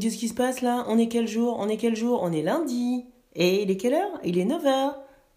qu'est-ce 0.00 0.16
qui 0.16 0.28
se 0.28 0.34
passe 0.34 0.62
là? 0.62 0.84
On 0.88 0.98
est 0.98 1.08
quel 1.08 1.28
jour? 1.28 1.56
On 1.60 1.68
est 1.68 1.76
quel 1.76 1.94
jour? 1.94 2.20
On 2.22 2.32
est 2.32 2.42
lundi. 2.42 3.04
Et 3.34 3.62
il 3.62 3.70
est 3.70 3.76
quelle 3.76 3.94
heure? 3.94 4.18
Il 4.24 4.38
est 4.38 4.44
9h. 4.44 4.94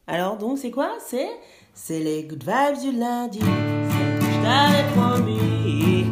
Alors 0.07 0.37
donc 0.37 0.57
c'est 0.57 0.71
quoi? 0.71 0.89
C'est 1.05 1.29
c'est 1.73 1.99
les 1.99 2.23
good 2.23 2.43
vibes 2.43 2.79
du 2.81 2.97
lundi. 2.97 3.39
C'est 3.39 4.19
que 4.19 4.25
je 4.25 4.41
t'avais 4.41 4.85
promis. 4.95 6.05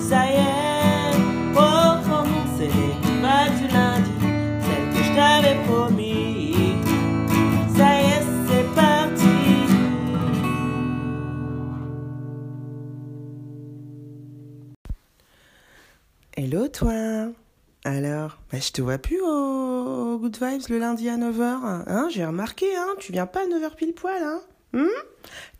Ça 0.00 0.24
y 0.26 0.34
est, 0.34 1.16
oh, 1.56 1.60
oh, 1.60 2.24
du 2.58 3.66
lundi. 3.72 4.10
Celle 4.64 4.88
que 4.94 5.02
je 5.04 5.12
t'avais 5.14 5.58
promis. 5.66 6.54
Ça 7.76 7.88
y 8.00 8.04
est, 8.06 8.24
c'est 8.48 8.68
parti. 8.74 9.36
Hello 16.36 16.68
toi 16.68 17.28
Alors, 17.84 18.38
bah, 18.52 18.58
je 18.60 18.70
te 18.72 18.82
vois 18.82 18.98
plus 18.98 19.20
au 19.20 20.18
Good 20.18 20.36
Vibes 20.42 20.68
le 20.68 20.78
lundi 20.78 21.08
à 21.08 21.16
9h. 21.16 21.42
Hein, 21.86 22.08
j'ai 22.10 22.24
remarqué, 22.26 22.66
hein, 22.76 22.88
tu 22.98 23.12
viens 23.12 23.26
pas 23.26 23.40
à 23.40 23.46
9h 23.46 23.74
pile 23.76 23.94
poil, 23.94 24.22
hein 24.22 24.40
Hmm? 24.74 24.86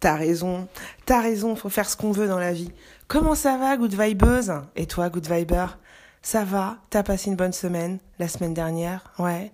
T'as 0.01 0.17
raison, 0.17 0.69
t'as 1.07 1.23
raison, 1.23 1.57
faut 1.57 1.71
faire 1.71 1.89
ce 1.89 1.97
qu'on 1.97 2.13
veut 2.13 2.29
dans 2.29 2.39
la 2.39 2.53
vie. 2.53 2.71
Comment 3.07 3.35
ça 3.35 3.57
va, 3.57 3.75
Good 3.79 3.95
Vibeuse 3.99 4.53
Et 4.77 4.87
toi, 4.87 5.09
Good 5.09 5.27
Viber 5.31 5.67
Ça 6.21 6.45
va? 6.45 6.77
T'as 6.91 7.03
passé 7.03 7.31
une 7.31 7.37
bonne 7.37 7.55
semaine 7.55 7.99
la 8.19 8.29
semaine 8.29 8.53
dernière? 8.53 9.15
Ouais. 9.19 9.51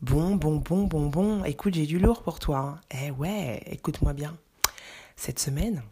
Bon, 0.00 0.34
bon, 0.36 0.56
bon, 0.56 0.84
bon, 0.84 1.08
bon. 1.08 1.44
Écoute, 1.44 1.74
j'ai 1.74 1.84
du 1.84 1.98
lourd 1.98 2.22
pour 2.22 2.38
toi. 2.38 2.58
hein. 2.58 2.80
Eh 3.04 3.10
ouais, 3.10 3.62
écoute-moi 3.66 4.14
bien. 4.14 4.34
Cette 5.14 5.38
semaine, 5.40 5.82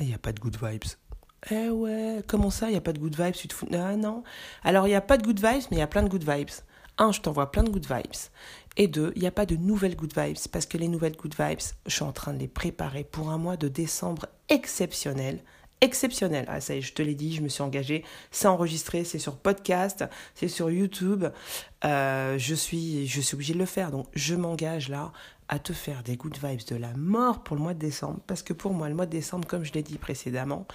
il 0.00 0.06
n'y 0.06 0.14
a 0.14 0.18
pas 0.18 0.32
de 0.32 0.40
good 0.40 0.56
vibes. 0.60 0.82
Eh 1.50 1.68
ouais, 1.70 2.22
comment 2.26 2.50
ça, 2.50 2.68
il 2.68 2.72
n'y 2.72 2.76
a 2.76 2.80
pas 2.80 2.92
de 2.92 2.98
good 2.98 3.16
vibes 3.16 3.34
Tu 3.34 3.48
te 3.48 3.54
fous? 3.54 3.68
Ah 3.72 3.96
non. 3.96 4.24
Alors, 4.64 4.86
il 4.86 4.90
n'y 4.90 4.96
a 4.96 5.00
pas 5.00 5.16
de 5.16 5.22
good 5.22 5.38
vibes, 5.38 5.64
mais 5.70 5.76
il 5.76 5.78
y 5.78 5.82
a 5.82 5.86
plein 5.86 6.02
de 6.02 6.08
good 6.08 6.28
vibes. 6.28 6.50
Un, 6.98 7.12
je 7.12 7.20
t'envoie 7.20 7.52
plein 7.52 7.62
de 7.62 7.70
good 7.70 7.86
vibes. 7.86 8.16
Et 8.76 8.88
deux, 8.88 9.12
il 9.14 9.22
n'y 9.22 9.28
a 9.28 9.32
pas 9.32 9.46
de 9.46 9.56
nouvelles 9.56 9.96
good 9.96 10.12
vibes, 10.16 10.38
parce 10.50 10.66
que 10.66 10.76
les 10.76 10.88
nouvelles 10.88 11.16
good 11.16 11.34
vibes, 11.38 11.60
je 11.86 11.94
suis 11.94 12.02
en 12.02 12.12
train 12.12 12.32
de 12.32 12.38
les 12.38 12.48
préparer 12.48 13.04
pour 13.04 13.30
un 13.30 13.38
mois 13.38 13.56
de 13.56 13.68
décembre 13.68 14.26
exceptionnel. 14.48 15.40
Exceptionnel. 15.82 16.46
Ah, 16.48 16.60
ça 16.60 16.74
y 16.74 16.78
est, 16.78 16.80
je 16.80 16.94
te 16.94 17.02
l'ai 17.02 17.14
dit, 17.14 17.34
je 17.34 17.42
me 17.42 17.48
suis 17.48 17.62
engagée. 17.62 18.02
C'est 18.30 18.48
enregistré, 18.48 19.04
c'est 19.04 19.18
sur 19.18 19.36
podcast, 19.36 20.04
c'est 20.34 20.48
sur 20.48 20.70
YouTube. 20.70 21.26
Euh, 21.84 22.38
je, 22.38 22.54
suis, 22.54 23.06
je 23.06 23.20
suis 23.20 23.34
obligée 23.34 23.52
de 23.52 23.58
le 23.58 23.66
faire. 23.66 23.90
Donc, 23.90 24.06
je 24.14 24.34
m'engage 24.34 24.88
là 24.88 25.12
à 25.48 25.58
te 25.58 25.74
faire 25.74 26.02
des 26.02 26.16
good 26.16 26.36
vibes 26.42 26.66
de 26.66 26.76
la 26.76 26.94
mort 26.94 27.42
pour 27.42 27.56
le 27.56 27.62
mois 27.62 27.74
de 27.74 27.78
décembre. 27.78 28.20
Parce 28.26 28.42
que 28.42 28.54
pour 28.54 28.72
moi, 28.72 28.88
le 28.88 28.94
mois 28.94 29.06
de 29.06 29.10
décembre, 29.10 29.46
comme 29.46 29.64
je 29.64 29.72
l'ai 29.72 29.82
dit 29.82 29.98
précédemment, 29.98 30.66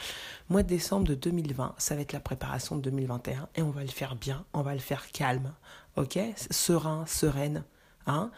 mois 0.49 0.61
de 0.61 0.67
décembre 0.67 1.07
de 1.07 1.15
2020, 1.15 1.75
ça 1.79 1.95
va 1.95 2.01
être 2.01 2.13
la 2.13 2.19
préparation 2.19 2.75
de 2.75 2.81
2021. 2.81 3.49
Et 3.55 3.63
on 3.63 3.71
va 3.71 3.81
le 3.81 3.89
faire 3.89 4.15
bien, 4.15 4.45
on 4.53 4.61
va 4.61 4.73
le 4.73 4.79
faire 4.79 5.11
calme. 5.11 5.51
Ok? 5.95 6.19
Serein, 6.51 7.05
sereine. 7.07 7.63
Hein? 8.05 8.31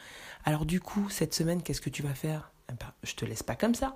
Alors 0.46 0.66
du 0.66 0.80
coup, 0.80 1.10
cette 1.10 1.34
semaine, 1.34 1.62
qu'est-ce 1.62 1.82
que 1.82 1.90
tu 1.90 2.04
vas 2.04 2.14
faire? 2.14 2.53
Ben, 2.70 2.88
Je 3.04 3.16
te 3.16 3.26
laisse 3.26 3.44
pas 3.44 3.56
comme 3.56 3.76
ça. 3.76 3.96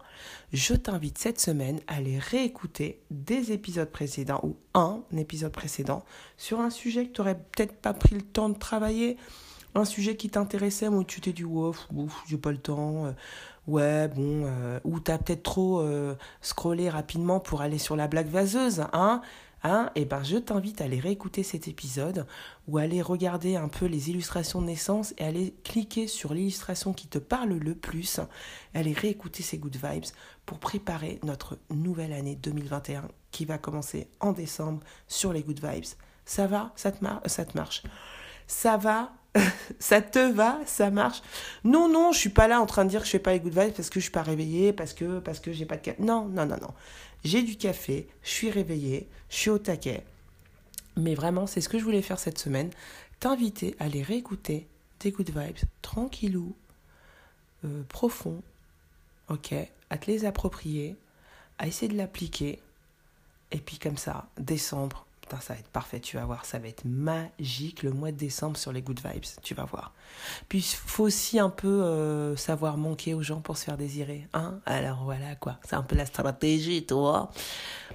Je 0.53 0.73
t'invite 0.73 1.17
cette 1.17 1.39
semaine 1.39 1.79
à 1.87 1.95
aller 1.95 2.19
réécouter 2.19 3.01
des 3.11 3.51
épisodes 3.51 3.89
précédents 3.89 4.41
ou 4.43 4.57
un 4.73 5.01
épisode 5.17 5.51
précédent 5.51 6.03
sur 6.37 6.59
un 6.59 6.69
sujet 6.69 7.07
que 7.07 7.13
tu 7.13 7.21
n'aurais 7.21 7.35
peut-être 7.37 7.75
pas 7.75 7.93
pris 7.93 8.15
le 8.15 8.21
temps 8.21 8.49
de 8.49 8.57
travailler, 8.57 9.17
un 9.75 9.85
sujet 9.85 10.15
qui 10.15 10.29
t'intéressait, 10.29 10.89
mais 10.89 10.97
où 10.97 11.03
tu 11.03 11.21
t'es 11.21 11.33
dit, 11.33 11.43
ouf, 11.43 11.87
ouf 11.95 12.23
j'ai 12.27 12.37
pas 12.37 12.51
le 12.51 12.57
temps, 12.57 13.05
euh, 13.05 13.11
ouais, 13.67 14.07
bon, 14.07 14.43
euh, 14.45 14.79
ou 14.83 14.99
t'as 14.99 15.17
peut-être 15.17 15.43
trop 15.43 15.81
euh, 15.81 16.15
scrollé 16.41 16.89
rapidement 16.89 17.39
pour 17.39 17.61
aller 17.61 17.77
sur 17.77 17.95
la 17.95 18.07
blague 18.07 18.29
vaseuse, 18.29 18.83
hein 18.93 19.21
Et 19.95 20.05
ben 20.05 20.23
je 20.23 20.37
t'invite 20.37 20.81
à 20.81 20.85
aller 20.85 20.99
réécouter 20.99 21.43
cet 21.43 21.67
épisode 21.67 22.25
ou 22.67 22.77
aller 22.77 23.01
regarder 23.01 23.55
un 23.55 23.67
peu 23.67 23.85
les 23.85 24.09
illustrations 24.09 24.61
de 24.61 24.67
naissance 24.67 25.13
et 25.17 25.23
aller 25.23 25.55
cliquer 25.63 26.07
sur 26.07 26.33
l'illustration 26.33 26.93
qui 26.93 27.07
te 27.07 27.17
parle 27.17 27.53
le 27.53 27.75
plus, 27.75 28.19
aller 28.73 28.93
réécouter 28.93 29.43
ces 29.43 29.57
good 29.57 29.75
vibes 29.75 30.05
pour 30.45 30.59
préparer 30.59 31.19
notre 31.23 31.57
nouvelle 31.69 32.13
année 32.13 32.35
2021 32.35 33.09
qui 33.31 33.45
va 33.45 33.57
commencer 33.57 34.07
en 34.19 34.31
décembre 34.31 34.81
sur 35.07 35.33
les 35.33 35.43
good 35.43 35.59
vibes. 35.61 35.85
Ça 36.25 36.47
va? 36.47 36.71
Ça 36.75 36.91
te 36.91 37.57
marche? 37.57 37.83
Ça 38.47 38.77
va? 38.77 39.11
ça 39.79 40.01
te 40.01 40.31
va, 40.31 40.59
ça 40.65 40.89
marche. 40.89 41.21
Non, 41.63 41.89
non, 41.89 42.11
je 42.11 42.19
suis 42.19 42.29
pas 42.29 42.47
là 42.47 42.61
en 42.61 42.65
train 42.65 42.85
de 42.85 42.89
dire 42.89 43.01
que 43.01 43.05
je 43.05 43.11
fais 43.11 43.19
pas 43.19 43.33
les 43.33 43.39
good 43.39 43.57
vibes 43.57 43.73
parce 43.73 43.89
que 43.89 43.99
je 43.99 44.05
suis 44.05 44.11
pas 44.11 44.23
réveillée, 44.23 44.73
parce 44.73 44.93
que 44.93 45.19
parce 45.19 45.39
que 45.39 45.51
j'ai 45.51 45.65
pas 45.65 45.77
de 45.77 45.81
café. 45.81 46.01
Non, 46.01 46.25
non, 46.25 46.45
non, 46.45 46.57
non. 46.61 46.73
J'ai 47.23 47.41
du 47.41 47.57
café, 47.57 48.07
je 48.23 48.29
suis 48.29 48.51
réveillée, 48.51 49.07
je 49.29 49.35
suis 49.35 49.49
au 49.49 49.57
taquet. 49.57 50.03
Mais 50.95 51.15
vraiment, 51.15 51.47
c'est 51.47 51.61
ce 51.61 51.69
que 51.69 51.79
je 51.79 51.83
voulais 51.83 52.01
faire 52.01 52.19
cette 52.19 52.37
semaine. 52.37 52.69
T'inviter 53.19 53.75
à 53.79 53.85
aller 53.85 54.03
réécouter 54.03 54.67
tes 54.99 55.11
good 55.11 55.29
vibes 55.29 55.57
tranquillou, 55.81 56.55
euh, 57.65 57.83
profond, 57.89 58.41
ok, 59.29 59.53
à 59.89 59.97
te 59.97 60.09
les 60.09 60.25
approprier, 60.25 60.95
à 61.57 61.67
essayer 61.67 61.91
de 61.91 61.97
l'appliquer. 61.97 62.59
Et 63.51 63.57
puis 63.57 63.79
comme 63.79 63.97
ça, 63.97 64.27
décembre, 64.37 65.06
Putain, 65.27 65.41
ça 65.41 65.53
va 65.55 65.59
être 65.59 65.67
parfait, 65.67 65.99
tu 65.99 66.15
vas 66.15 66.23
voir, 66.23 66.45
ça 66.45 66.57
va 66.57 66.69
être 66.69 66.85
magique 66.85 67.83
le 67.83 67.91
mois 67.91 68.11
de 68.11 68.17
décembre 68.17 68.55
sur 68.55 68.71
les 68.71 68.81
good 68.81 69.01
vibes, 69.03 69.25
tu 69.41 69.53
vas 69.53 69.65
voir. 69.65 69.93
Puis 70.47 70.59
il 70.59 70.75
faut 70.87 71.03
aussi 71.03 71.37
un 71.37 71.49
peu 71.49 71.67
euh, 71.67 72.37
savoir 72.37 72.77
manquer 72.77 73.13
aux 73.13 73.21
gens 73.21 73.41
pour 73.41 73.57
se 73.57 73.65
faire 73.65 73.75
désirer, 73.75 74.25
hein 74.33 74.59
Alors 74.65 75.03
voilà 75.03 75.35
quoi, 75.35 75.57
c'est 75.67 75.75
un 75.75 75.83
peu 75.83 75.97
la 75.97 76.05
stratégie, 76.05 76.85
toi. 76.85 77.29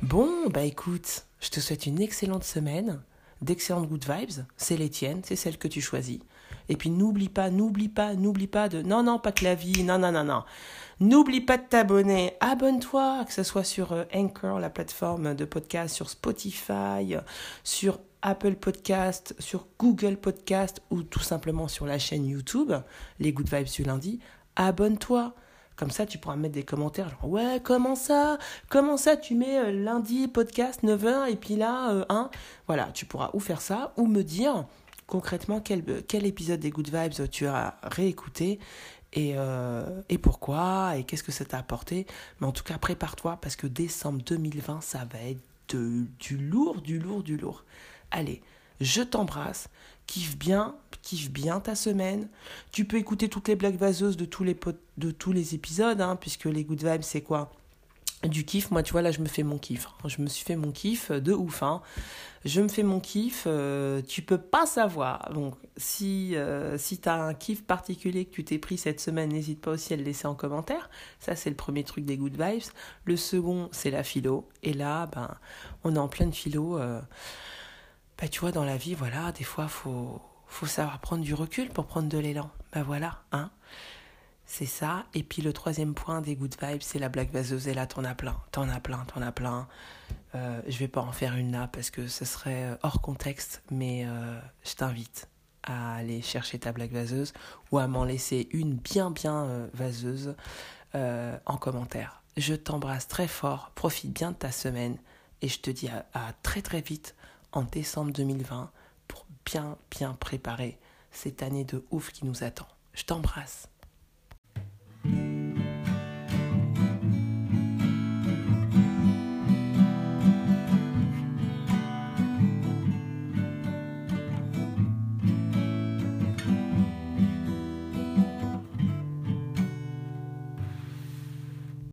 Bon, 0.02 0.48
bah 0.50 0.64
écoute, 0.64 1.24
je 1.40 1.48
te 1.48 1.60
souhaite 1.60 1.86
une 1.86 2.02
excellente 2.02 2.44
semaine, 2.44 3.00
d'excellentes 3.40 3.88
good 3.88 4.04
vibes, 4.04 4.44
c'est 4.58 4.76
les 4.76 4.90
tiennes, 4.90 5.22
c'est 5.24 5.36
celles 5.36 5.56
que 5.56 5.68
tu 5.68 5.80
choisis. 5.80 6.18
Et 6.68 6.76
puis 6.76 6.90
n'oublie 6.90 7.30
pas, 7.30 7.48
n'oublie 7.50 7.88
pas, 7.88 8.14
n'oublie 8.14 8.46
pas 8.46 8.68
de... 8.68 8.82
Non, 8.82 9.02
non, 9.02 9.18
pas 9.18 9.32
que 9.32 9.44
la 9.44 9.54
vie, 9.54 9.84
non, 9.84 9.98
non, 9.98 10.12
non, 10.12 10.24
non. 10.24 10.44
N'oublie 11.02 11.40
pas 11.40 11.58
de 11.58 11.64
t'abonner. 11.64 12.34
Abonne-toi, 12.38 13.24
que 13.26 13.32
ce 13.32 13.42
soit 13.42 13.64
sur 13.64 13.90
euh, 13.90 14.04
Anchor, 14.14 14.60
la 14.60 14.70
plateforme 14.70 15.34
de 15.34 15.44
podcast, 15.44 15.92
sur 15.96 16.08
Spotify, 16.08 17.16
sur 17.64 17.98
Apple 18.22 18.54
Podcast, 18.54 19.34
sur 19.40 19.66
Google 19.80 20.16
Podcast 20.16 20.80
ou 20.90 21.02
tout 21.02 21.18
simplement 21.18 21.66
sur 21.66 21.86
la 21.86 21.98
chaîne 21.98 22.24
YouTube, 22.24 22.72
les 23.18 23.32
Good 23.32 23.52
Vibes 23.52 23.66
du 23.66 23.82
lundi. 23.82 24.20
Abonne-toi. 24.54 25.34
Comme 25.74 25.90
ça, 25.90 26.06
tu 26.06 26.18
pourras 26.18 26.36
mettre 26.36 26.54
des 26.54 26.62
commentaires 26.62 27.08
genre 27.08 27.28
Ouais, 27.28 27.60
comment 27.60 27.96
ça? 27.96 28.38
Comment 28.68 28.96
ça 28.96 29.16
tu 29.16 29.34
mets 29.34 29.58
euh, 29.58 29.72
lundi 29.72 30.28
podcast 30.28 30.84
9h 30.84 31.28
et 31.28 31.34
puis 31.34 31.56
là, 31.56 31.90
euh, 31.90 32.04
hein 32.10 32.30
Voilà, 32.68 32.90
tu 32.94 33.06
pourras 33.06 33.30
ou 33.32 33.40
faire 33.40 33.60
ça 33.60 33.92
ou 33.96 34.06
me 34.06 34.22
dire 34.22 34.66
concrètement 35.08 35.60
quel, 35.60 35.82
quel 36.06 36.26
épisode 36.26 36.60
des 36.60 36.70
Good 36.70 36.94
Vibes 36.94 37.28
tu 37.28 37.48
as 37.48 37.80
réécouté 37.82 38.60
et, 39.12 39.32
euh, 39.36 40.02
et 40.08 40.18
pourquoi 40.18 40.96
et 40.96 41.04
qu'est-ce 41.04 41.22
que 41.22 41.32
ça 41.32 41.44
t'a 41.44 41.58
apporté. 41.58 42.06
Mais 42.40 42.46
en 42.46 42.52
tout 42.52 42.64
cas, 42.64 42.78
prépare-toi 42.78 43.38
parce 43.40 43.56
que 43.56 43.66
décembre 43.66 44.22
2020, 44.24 44.80
ça 44.80 45.06
va 45.12 45.20
être 45.20 45.40
du 45.68 46.36
lourd, 46.36 46.80
du 46.82 46.98
lourd, 46.98 47.22
du 47.22 47.36
lourd. 47.36 47.64
Allez, 48.10 48.42
je 48.80 49.02
t'embrasse. 49.02 49.68
Kiffe 50.06 50.36
bien, 50.36 50.74
kiffe 51.02 51.30
bien 51.30 51.60
ta 51.60 51.74
semaine. 51.74 52.28
Tu 52.72 52.84
peux 52.84 52.96
écouter 52.96 53.28
toutes 53.28 53.48
les 53.48 53.56
blagues 53.56 53.78
vaseuses 53.78 54.16
de 54.16 54.24
tous 54.24 54.44
les, 54.44 54.58
de 54.98 55.10
tous 55.10 55.32
les 55.32 55.54
épisodes, 55.54 56.00
hein, 56.00 56.16
puisque 56.16 56.44
les 56.46 56.64
good 56.64 56.82
vibes, 56.84 57.02
c'est 57.02 57.22
quoi? 57.22 57.52
Du 58.28 58.44
kiff, 58.44 58.70
moi 58.70 58.82
tu 58.82 58.92
vois 58.92 59.02
là 59.02 59.10
je 59.10 59.20
me 59.20 59.26
fais 59.26 59.42
mon 59.42 59.58
kiff, 59.58 59.88
je 60.06 60.22
me 60.22 60.28
suis 60.28 60.44
fait 60.44 60.56
mon 60.56 60.70
kiff 60.70 61.10
de 61.10 61.32
ouf, 61.32 61.62
hein. 61.62 61.82
je 62.44 62.60
me 62.60 62.68
fais 62.68 62.82
mon 62.82 63.00
kiff, 63.00 63.44
euh, 63.46 64.00
tu 64.02 64.22
peux 64.22 64.38
pas 64.38 64.66
savoir, 64.66 65.30
donc 65.32 65.54
si, 65.76 66.32
euh, 66.34 66.78
tu 66.78 67.08
un 67.08 67.34
kiff 67.34 67.64
particulier 67.64 68.24
que 68.24 68.30
tu 68.30 68.44
t'es 68.44 68.58
pris 68.58 68.78
cette 68.78 69.00
semaine, 69.00 69.30
n'hésite 69.30 69.60
pas 69.60 69.72
aussi 69.72 69.92
à 69.92 69.96
le 69.96 70.04
laisser 70.04 70.26
en 70.26 70.34
commentaire, 70.34 70.88
ça 71.18 71.34
c'est 71.34 71.50
le 71.50 71.56
premier 71.56 71.82
truc 71.84 72.04
des 72.04 72.16
good 72.16 72.40
vibes, 72.40 72.62
le 73.04 73.16
second 73.16 73.68
c'est 73.72 73.90
la 73.90 74.04
philo, 74.04 74.48
et 74.62 74.72
là 74.72 75.06
ben 75.06 75.36
on 75.82 75.96
est 75.96 75.98
en 75.98 76.08
pleine 76.08 76.32
philo, 76.32 76.78
euh, 76.78 77.00
ben, 78.18 78.28
tu 78.28 78.40
vois 78.40 78.52
dans 78.52 78.64
la 78.64 78.76
vie 78.76 78.94
voilà, 78.94 79.32
des 79.32 79.44
fois 79.44 79.66
faut, 79.66 80.20
faut 80.46 80.66
savoir 80.66 81.00
prendre 81.00 81.24
du 81.24 81.34
recul 81.34 81.70
pour 81.70 81.86
prendre 81.86 82.08
de 82.08 82.18
l'élan, 82.18 82.50
ben 82.72 82.82
voilà, 82.82 83.22
hein 83.32 83.50
c'est 84.46 84.66
ça. 84.66 85.06
Et 85.14 85.22
puis 85.22 85.42
le 85.42 85.52
troisième 85.52 85.94
point 85.94 86.20
des 86.20 86.36
good 86.36 86.54
vibes, 86.60 86.82
c'est 86.82 86.98
la 86.98 87.08
blague 87.08 87.30
vaseuse. 87.30 87.68
Et 87.68 87.74
là, 87.74 87.86
t'en 87.86 88.04
as 88.04 88.14
plein, 88.14 88.36
t'en 88.50 88.68
as 88.68 88.80
plein, 88.80 89.04
t'en 89.06 89.22
as 89.22 89.32
plein. 89.32 89.68
Euh, 90.34 90.60
je 90.66 90.78
vais 90.78 90.88
pas 90.88 91.00
en 91.00 91.12
faire 91.12 91.36
une 91.36 91.52
là 91.52 91.68
parce 91.68 91.90
que 91.90 92.06
ce 92.08 92.24
serait 92.24 92.64
euh, 92.64 92.76
hors 92.82 93.00
contexte, 93.00 93.62
mais 93.70 94.04
euh, 94.06 94.40
je 94.64 94.74
t'invite 94.74 95.28
à 95.62 95.96
aller 95.96 96.22
chercher 96.22 96.58
ta 96.58 96.72
blague 96.72 96.92
vaseuse 96.92 97.32
ou 97.70 97.78
à 97.78 97.86
m'en 97.86 98.04
laisser 98.04 98.48
une 98.52 98.74
bien 98.74 99.12
bien 99.12 99.68
vaseuse 99.74 100.34
en 100.92 101.56
commentaire. 101.56 102.20
Je 102.36 102.54
t'embrasse 102.54 103.06
très 103.06 103.28
fort, 103.28 103.70
profite 103.76 104.12
bien 104.12 104.32
de 104.32 104.36
ta 104.36 104.50
semaine 104.50 104.98
et 105.40 105.46
je 105.46 105.60
te 105.60 105.70
dis 105.70 105.88
à, 105.88 106.04
à 106.14 106.32
très 106.42 106.62
très 106.62 106.80
vite 106.80 107.14
en 107.52 107.62
décembre 107.62 108.12
2020 108.12 108.72
pour 109.06 109.24
bien 109.44 109.78
bien 109.88 110.14
préparer 110.14 110.80
cette 111.12 111.44
année 111.44 111.64
de 111.64 111.84
ouf 111.92 112.10
qui 112.10 112.26
nous 112.26 112.42
attend. 112.42 112.66
Je 112.92 113.04
t'embrasse. 113.04 113.71